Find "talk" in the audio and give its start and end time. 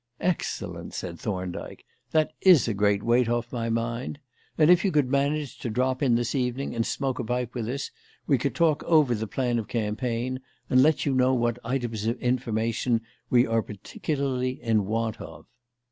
8.55-8.83